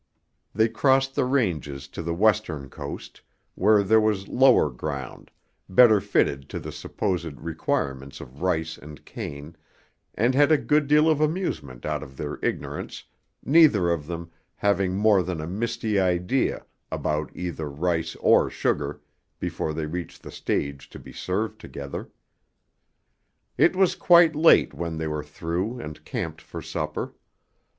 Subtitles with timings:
[0.55, 3.21] They crossed the ranges to the western coast,
[3.53, 5.29] where there was lower ground,
[5.69, 9.55] better fitted to the supposed requirements of rice and cane,
[10.15, 13.03] and had a good deal of amusement out of their ignorance,
[13.45, 19.01] neither of them having more than a misty idea about either rice or sugar
[19.39, 22.09] before they reach the stage to be served together.
[23.55, 27.13] It was quite late when they were through and camped for supper.